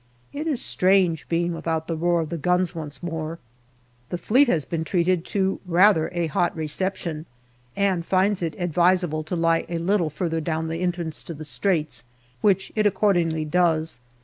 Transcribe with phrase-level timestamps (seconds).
[0.33, 3.37] It is strange being without the roar of the guns once more.
[4.09, 7.27] 70 GALLIPQLI DIARY The Fleet has been treated to rather a hot reception,
[7.75, 12.03] and finds it advisable to lie a little further down the entrance to the Straits,
[12.41, 13.99] which it accordingly does.